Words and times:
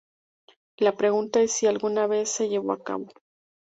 La 0.77 0.97
pregunta 0.97 1.41
es 1.41 1.51
si 1.51 1.67
alguna 1.67 2.07
vez 2.07 2.27
se 2.31 2.49
llevó 2.49 2.71
a 2.71 2.81
cabo. 2.83 3.07